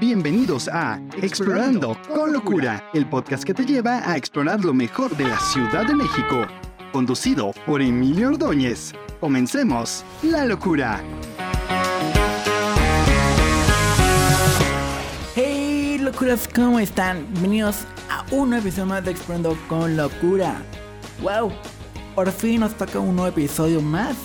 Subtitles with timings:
[0.00, 5.24] Bienvenidos a Explorando con Locura, el podcast que te lleva a explorar lo mejor de
[5.24, 6.46] la Ciudad de México.
[6.92, 8.94] Conducido por Emilio Ordóñez.
[9.20, 11.02] Comencemos la locura.
[15.34, 17.26] Hey locuras, ¿cómo están?
[17.32, 20.62] Bienvenidos a un nuevo episodio más de Explorando con Locura.
[21.20, 21.52] Wow,
[22.14, 24.16] por fin nos toca un nuevo episodio más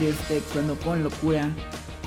[0.00, 1.50] de este Explorando con Locura.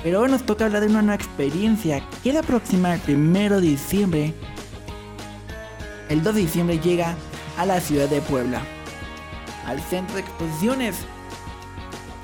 [0.02, 3.60] Pero hoy nos toca hablar de una nueva experiencia que la próxima el 1 de
[3.60, 4.34] diciembre,
[6.08, 7.14] el 2 de diciembre llega
[7.56, 8.62] a la ciudad de Puebla,
[9.66, 10.96] al centro de exposiciones.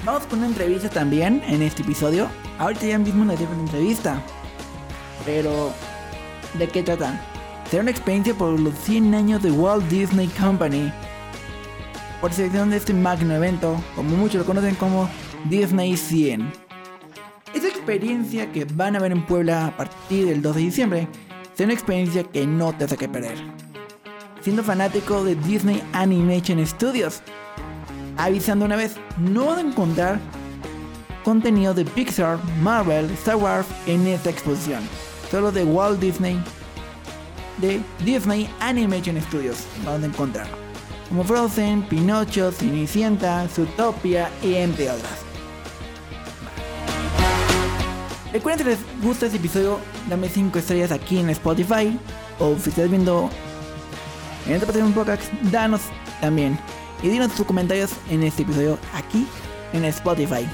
[0.05, 2.29] Vamos con una entrevista también en este episodio.
[2.59, 4.23] Ahorita ya mismo les dejo una entrevista.
[5.25, 5.73] Pero,
[6.55, 7.21] ¿de qué tratan?
[7.71, 10.93] Será una experiencia por los 100 años de Walt Disney Company.
[12.21, 15.09] Por selección de este magno evento, como muchos lo conocen como
[15.47, 16.53] Disney 100.
[17.55, 21.09] Esa experiencia que van a ver en Puebla a partir del 2 de diciembre
[21.55, 23.39] será una experiencia que no te hace que perder.
[24.43, 27.23] Siendo fanático de Disney Animation Studios,
[28.17, 30.21] avisando una vez, no van a encontrar
[31.25, 34.83] contenido de Pixar, Marvel, Star Wars en esta exposición.
[35.31, 36.41] Solo de Walt Disney,
[37.59, 40.47] de Disney Animation Studios, a encontrar.
[41.09, 45.28] Como Frozen, Pinocho, Cenicienta, Zootopia y entre otras.
[48.33, 51.99] Recuerden si les gusta este episodio, dame 5 estrellas aquí en Spotify.
[52.39, 53.31] O si estás viendo
[54.47, 55.81] en esta parte de un podcast, danos
[56.21, 56.59] también.
[57.03, 59.27] Y dinos tus comentarios en este episodio aquí
[59.73, 60.47] en Spotify.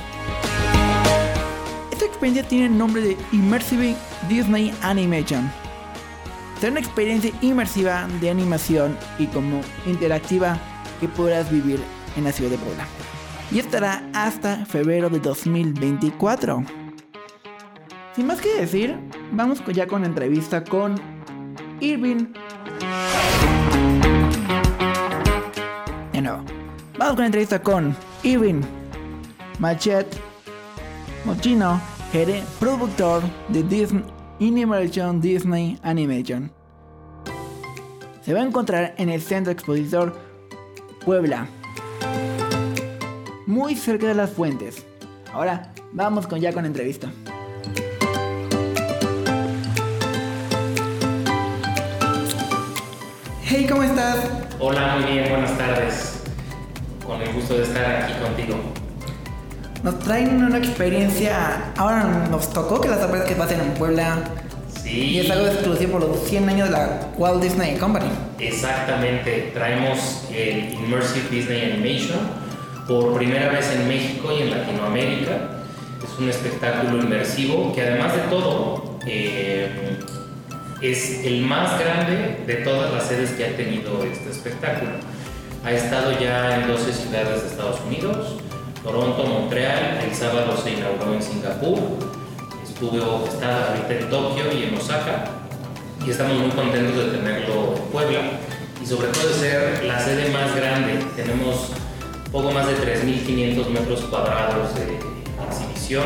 [1.90, 3.96] Esta experiencia tiene el nombre de Immersive
[4.28, 5.50] Disney Animation.
[6.60, 10.58] Será una experiencia inmersiva de animación y como interactiva
[11.00, 11.80] que podrás vivir
[12.16, 12.86] en la ciudad de Puebla.
[13.50, 16.83] Y estará hasta febrero de 2024.
[18.14, 18.96] Sin más que decir,
[19.32, 20.94] vamos ya con la entrevista con
[21.80, 22.32] Irving.
[26.12, 26.44] De nuevo,
[26.96, 28.60] vamos con la entrevista con Irving
[29.58, 30.06] Machet
[31.24, 31.80] Mochino,
[32.12, 34.04] gerente productor de Disney
[34.40, 36.52] Animation Disney Animation.
[38.22, 40.14] Se va a encontrar en el Centro Expositor
[41.04, 41.48] Puebla,
[43.48, 44.86] muy cerca de las fuentes.
[45.32, 47.10] Ahora vamos con ya con la entrevista.
[53.56, 54.16] Hey, ¿cómo estás?
[54.58, 56.24] Hola, muy bien, buenas tardes.
[57.06, 58.56] Con el gusto de estar aquí contigo.
[59.84, 61.72] Nos traen una experiencia.
[61.76, 64.24] Ahora nos tocó que las sorpresas que pasen en Puebla.
[64.82, 64.90] Sí.
[64.90, 68.08] Y es algo exclusivo por los 100 años de la Walt Disney Company.
[68.40, 69.52] Exactamente.
[69.54, 72.18] Traemos el Immersive Disney Animation
[72.88, 75.30] por primera vez en México y en Latinoamérica.
[76.02, 80.00] Es un espectáculo inmersivo que además de todo eh,
[80.90, 84.92] es el más grande de todas las sedes que ha tenido este espectáculo.
[85.64, 88.36] Ha estado ya en 12 ciudades de Estados Unidos,
[88.82, 91.78] Toronto, Montreal, el sábado se inauguró en Singapur,
[92.62, 95.24] estuvo, está ahorita en Tokio y en Osaka,
[96.06, 98.20] y estamos muy contentos de tenerlo en Puebla,
[98.82, 101.02] y sobre todo de ser la sede más grande.
[101.16, 101.70] Tenemos
[102.30, 104.98] poco más de 3.500 metros cuadrados de
[105.48, 106.04] exhibición,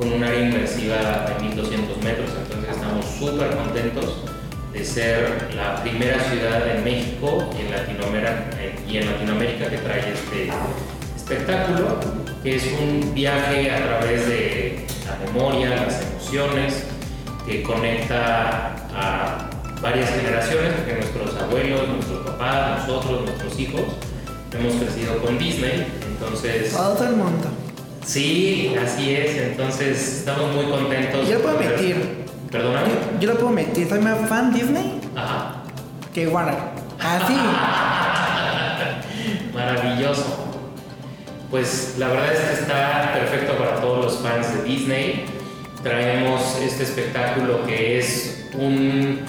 [0.00, 4.24] con un área inmersiva de 1.200 metros, entonces estamos súper contentos
[4.72, 8.46] de ser la primera ciudad en México y en Latinoamérica,
[8.88, 10.48] y en Latinoamérica que trae este
[11.14, 12.00] espectáculo,
[12.42, 16.84] que es un viaje a través de la memoria, las emociones,
[17.46, 19.50] que conecta a
[19.82, 23.82] varias generaciones, porque nuestros abuelos, nuestros papás, nosotros, nuestros hijos,
[24.58, 26.72] hemos crecido con Disney, entonces...
[26.72, 27.59] Todo el.
[28.10, 31.28] Sí, así es, entonces estamos muy contentos.
[31.28, 31.96] Yo lo puedo meter.
[32.50, 32.88] ¿Perdóname?
[32.88, 33.88] Yo, yo lo puedo meter.
[33.88, 35.62] Soy más fan Disney Ajá.
[36.12, 36.56] que Warner.
[36.98, 37.34] Así.
[39.54, 40.48] Maravilloso.
[41.52, 45.26] Pues la verdad es que está perfecto para todos los fans de Disney.
[45.84, 49.20] Traemos este espectáculo que es un,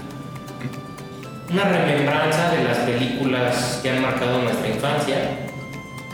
[1.51, 5.40] una remembranza de las películas que han marcado nuestra infancia,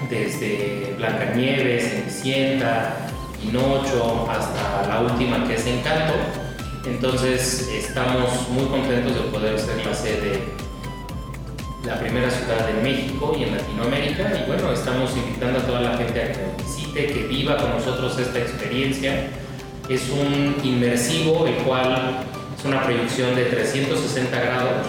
[0.09, 3.09] desde Blancanieves, Cenicienta,
[3.41, 6.13] Pinocho, hasta la última que es Encanto.
[6.85, 10.57] Entonces estamos muy contentos de poder ser la sede
[11.87, 14.43] la primera ciudad de México y en Latinoamérica.
[14.43, 18.19] Y bueno, estamos invitando a toda la gente a que visite, que viva con nosotros
[18.19, 19.29] esta experiencia.
[19.87, 22.25] Es un inmersivo, el cual
[22.57, 24.85] es una proyección de 360 grados,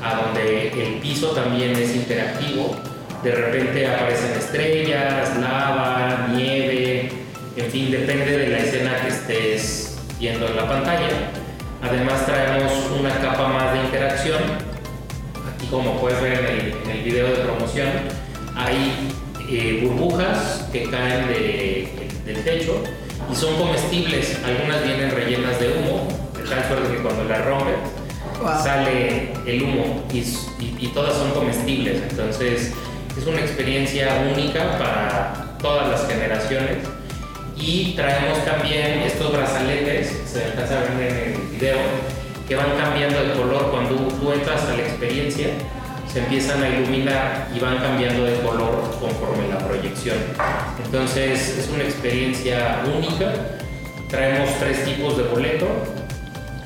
[0.00, 2.76] a donde el piso también es interactivo.
[3.22, 7.10] De repente aparecen estrellas, lava, nieve,
[7.56, 11.08] En fin, depende de la escena que estés viendo en la pantalla.
[11.82, 14.38] Además traemos una capa más de interacción.
[15.54, 17.88] Aquí como puedes ver en el, en el video de promoción,
[18.54, 19.10] hay
[19.50, 21.88] eh, burbujas que caen de,
[22.24, 22.80] del techo
[23.30, 24.38] y son comestibles.
[24.44, 26.06] Algunas vienen rellenas de humo,
[26.36, 27.74] de tal suerte que cuando las rompes
[28.40, 28.50] Wow.
[28.62, 32.00] sale el humo y, y- y todas son comestibles.
[32.08, 32.72] Entonces
[33.18, 36.78] es una experiencia única para todas las generaciones.
[37.56, 41.76] Y traemos también estos brazaletes, se alcanza a ver en el video,
[42.46, 45.48] que van cambiando de color cuando tú entras a la experiencia,
[46.10, 50.16] se empiezan a iluminar y van cambiando de color conforme la proyección.
[50.84, 53.34] Entonces es una experiencia única.
[54.08, 55.66] Traemos tres tipos de boleto,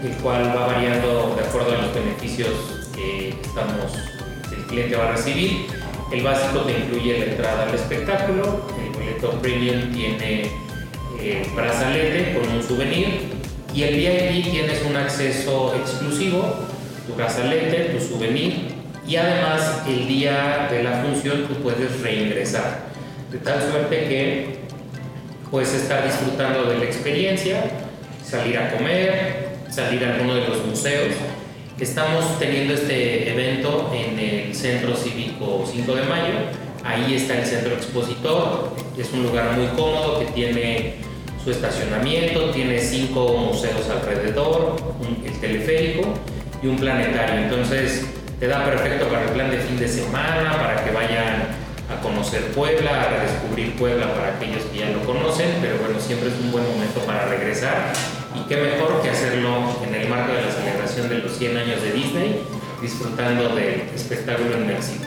[0.05, 2.51] el cual va variando de acuerdo a los beneficios
[2.95, 3.93] que estamos,
[4.53, 5.82] el cliente va a recibir.
[6.13, 10.43] El básico te incluye la entrada al espectáculo, el boleto premium tiene
[11.19, 13.31] eh, brazalete con un souvenir
[13.75, 16.67] y el VIP tienes un acceso exclusivo,
[17.07, 18.75] tu brazalete, tu souvenir
[19.07, 22.81] y además el día de la función tú puedes reingresar.
[23.31, 24.59] De tal suerte que
[25.51, 27.65] puedes estar disfrutando de la experiencia,
[28.23, 31.15] salir a comer, salir a alguno de los museos.
[31.81, 36.35] Estamos teniendo este evento en el Centro Cívico 5 de Mayo.
[36.85, 38.71] Ahí está el Centro Expositor.
[38.97, 40.97] Es un lugar muy cómodo que tiene
[41.43, 44.77] su estacionamiento, tiene cinco museos alrededor,
[45.25, 46.15] el teleférico
[46.63, 47.43] y un planetario.
[47.43, 48.07] Entonces
[48.39, 51.49] te da perfecto para el plan de fin de semana, para que vayan
[51.91, 56.29] a conocer Puebla, a redescubrir Puebla para aquellos que ya lo conocen, pero bueno, siempre
[56.29, 57.93] es un buen momento para regresar
[58.53, 59.51] qué mejor que hacerlo
[59.87, 62.43] en el marco de la celebración de los 100 años de Disney,
[62.83, 65.05] disfrutando del espectáculo inmersivo.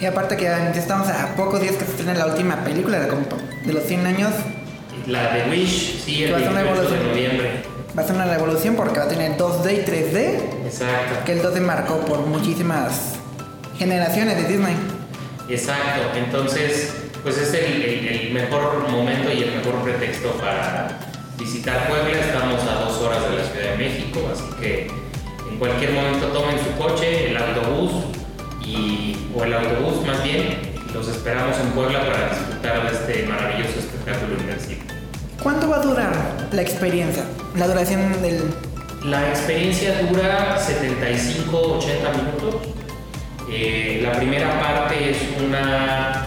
[0.00, 3.72] Y aparte que ya estamos a pocos días que se estrena la última película de,
[3.72, 4.30] los 100 años,
[5.06, 7.50] La de Wish, sí, el Va a ser una 28 de noviembre.
[7.98, 11.24] va a ser una revolución porque va a tener 2D y 3D, Exacto.
[11.26, 13.16] que el 2D marcó por muchísimas
[13.76, 14.76] generaciones de Disney.
[15.50, 16.92] Exacto, entonces
[17.22, 20.88] pues es el, el- el mejor momento y el mejor pretexto para
[21.38, 22.18] visitar Puebla.
[22.18, 24.90] Estamos a dos horas de la Ciudad de México, así que
[25.50, 27.92] en cualquier momento tomen su coche, el autobús
[28.64, 30.76] y, o el autobús más bien.
[30.92, 34.80] Los esperamos en Puebla para disfrutar de este maravilloso espectáculo inmersivo.
[35.42, 37.24] ¿Cuánto va a durar la experiencia?
[37.56, 38.42] La duración del...
[39.04, 42.56] La experiencia dura 75-80 minutos.
[43.50, 46.26] Eh, la primera parte es una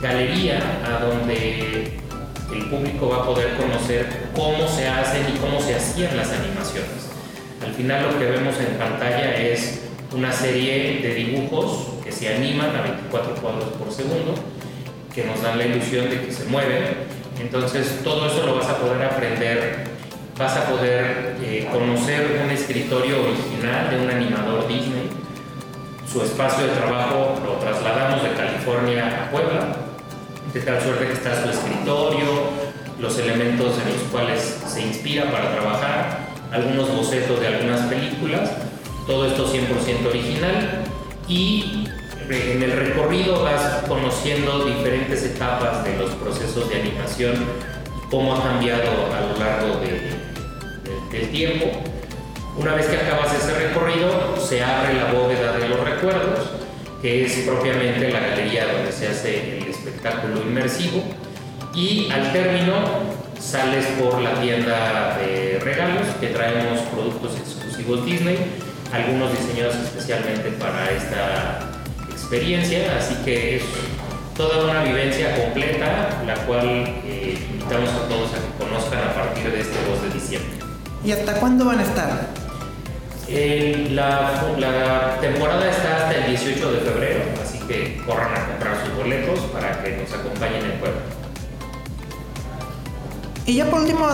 [0.00, 1.89] galería a donde
[2.52, 7.10] el público va a poder conocer cómo se hacen y cómo se hacían las animaciones.
[7.64, 9.82] Al final lo que vemos en pantalla es
[10.12, 14.34] una serie de dibujos que se animan a 24 cuadros por segundo,
[15.14, 16.84] que nos dan la ilusión de que se mueven.
[17.40, 19.84] Entonces todo eso lo vas a poder aprender,
[20.36, 25.08] vas a poder eh, conocer un escritorio original de un animador Disney.
[26.10, 29.89] Su espacio de trabajo lo trasladamos de California a Puebla,
[30.52, 32.26] de tal suerte que está su escritorio,
[32.98, 38.50] los elementos en los cuales se inspira para trabajar, algunos bocetos de algunas películas,
[39.06, 40.84] todo esto 100% original
[41.28, 41.86] y
[42.28, 47.34] en el recorrido vas conociendo diferentes etapas de los procesos de animación
[48.10, 48.82] cómo ha cambiado
[49.14, 51.66] a lo largo de- de- del tiempo.
[52.56, 56.40] Una vez que acabas ese recorrido, se abre la bóveda de los recuerdos,
[57.00, 61.02] que es propiamente la galería donde se hace el espectáculo inmersivo.
[61.74, 62.74] Y al término
[63.40, 68.38] sales por la tienda de regalos, que traemos productos exclusivos Disney,
[68.92, 71.60] algunos diseñados especialmente para esta
[72.10, 73.62] experiencia, así que es
[74.36, 76.66] toda una vivencia completa, la cual
[77.04, 80.50] eh, invitamos a todos a que conozcan a partir de este 2 de diciembre.
[81.04, 82.26] ¿Y hasta cuándo van a estar?
[83.28, 88.69] El- la, la temporada está hasta el 18 de febrero, así que corran a comprar
[89.00, 91.00] boletos para que nos acompañen en Puebla.
[93.46, 94.06] Y ya por último,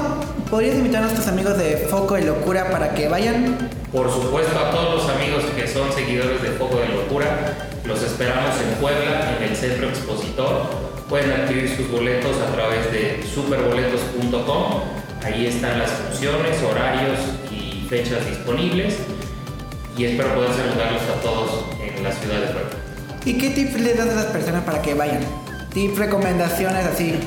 [0.50, 3.68] ¿podrías invitar a nuestros amigos de Foco de Locura para que vayan?
[3.92, 8.54] Por supuesto, a todos los amigos que son seguidores de Foco de Locura, los esperamos
[8.60, 10.62] en Puebla, en el Centro Expositor.
[11.08, 14.80] Pueden adquirir sus boletos a través de superboletos.com.
[15.22, 17.18] Ahí están las funciones, horarios
[17.50, 18.96] y fechas disponibles.
[19.98, 22.85] Y espero poder saludarlos a todos en la ciudad de Puebla.
[23.26, 25.18] ¿Y qué tips les das a las personas para que vayan?
[25.74, 27.18] Tips, recomendaciones así.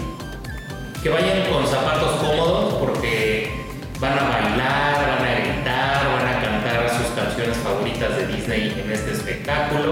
[1.04, 3.52] Que vayan con zapatos cómodos porque
[4.00, 8.90] van a bailar, van a gritar, van a cantar sus canciones favoritas de Disney en
[8.94, 9.92] este espectáculo.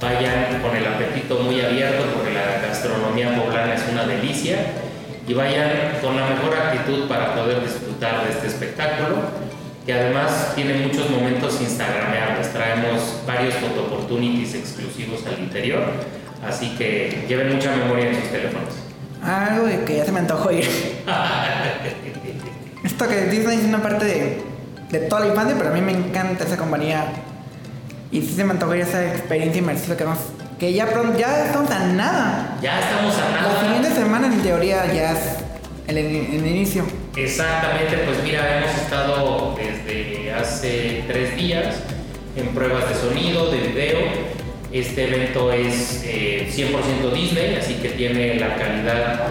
[0.00, 4.56] Vayan con el apetito muy abierto porque la gastronomía poblana es una delicia.
[5.28, 9.18] y vayan con la mejor actitud para poder disfrutar de este espectáculo,
[9.90, 12.52] que además tiene muchos momentos instagrameables.
[12.52, 15.82] Traemos varios photo opportunities exclusivos al interior,
[16.48, 18.72] así que lleven mucha memoria en sus teléfonos.
[19.20, 20.64] Algo de que ya se me antojó ir.
[22.84, 24.42] Esto que Disney es una parte de,
[24.92, 27.06] de toda la infancia, pero a mí me encanta esa compañía.
[28.12, 30.20] Y sí se me antojó ir esa experiencia inmersiva que, vamos,
[30.60, 32.56] que ya, pronto, ya estamos a nada.
[32.62, 33.60] Ya estamos a La nada.
[33.60, 35.18] siguiente semana, en teoría, ya es
[35.98, 36.84] el, inicio.
[37.16, 41.76] Exactamente, pues mira, hemos estado desde hace tres días
[42.36, 43.98] en pruebas de sonido, de video.
[44.72, 49.26] Este evento es eh, 100% Disney, así que tiene la calidad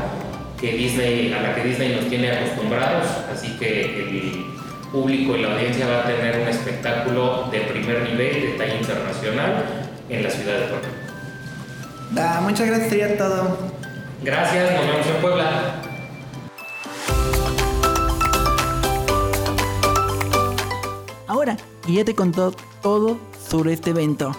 [0.59, 4.45] que Disney, a la que Disney nos tiene acostumbrados, así que el
[4.91, 9.65] público y la audiencia va a tener un espectáculo de primer nivel, de talla internacional
[10.09, 10.89] en la ciudad de Puebla.
[12.11, 13.57] Da, muchas gracias, sería todo.
[14.21, 15.78] Gracias, nos vemos en Puebla.
[21.89, 22.53] Que ya te contó
[22.83, 23.17] todo
[23.49, 24.31] sobre este evento,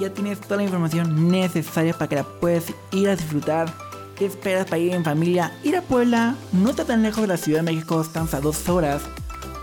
[0.00, 3.72] ya tienes toda la información necesaria para que la puedas ir a disfrutar.
[4.16, 5.56] ¿Qué esperas para ir en familia?
[5.62, 8.68] Ir a Puebla no está tan lejos de la Ciudad de México, están a dos
[8.68, 9.02] horas.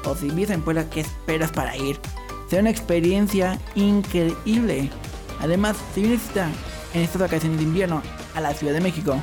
[0.05, 1.99] O si vives en Puebla, ¿qué esperas para ir?
[2.49, 4.89] Será una experiencia increíble.
[5.41, 6.21] Además, si vienes
[6.93, 8.01] en estas vacaciones de invierno
[8.33, 9.17] a la Ciudad de México,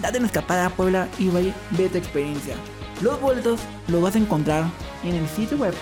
[0.00, 2.56] date una escapada a Puebla y ve, ve tu experiencia.
[3.00, 4.64] Los boletos los vas a encontrar
[5.04, 5.74] en el sitio web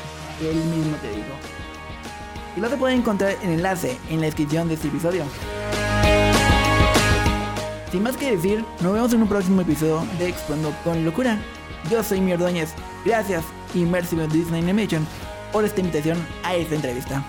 [0.48, 1.28] él mismo te dijo.
[2.56, 5.24] Y vas a poder encontrar el enlace en la descripción de este episodio.
[7.90, 11.38] Sin más que decir, nos vemos en un próximo episodio de Explorando con Locura.
[11.90, 12.74] Yo soy Mi Ordóñez.
[13.04, 13.44] Gracias,
[13.74, 15.06] Immersive Disney Animation,
[15.52, 17.24] por esta invitación a esta entrevista.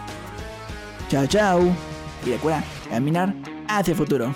[1.10, 1.62] Chao, chao.
[2.26, 3.34] Y recuerda, caminar
[3.68, 4.36] hacia el futuro.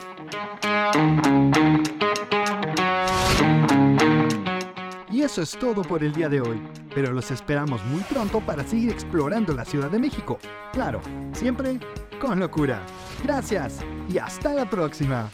[5.25, 6.61] Eso es todo por el día de hoy,
[6.93, 10.37] pero los esperamos muy pronto para seguir explorando la Ciudad de México.
[10.71, 11.01] Claro,
[11.33, 11.79] siempre
[12.21, 12.81] con locura.
[13.23, 15.29] Gracias y hasta la próxima.